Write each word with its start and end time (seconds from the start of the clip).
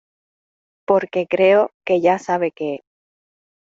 porque 0.87 1.27
creo 1.29 1.69
que 1.85 2.01
ya 2.01 2.17
sabe 2.17 2.49
que 2.51 2.81